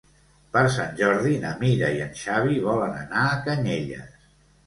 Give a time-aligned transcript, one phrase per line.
[0.55, 4.27] Per Sant Jordi na Mira i en Xavi volen anar a Canyelles.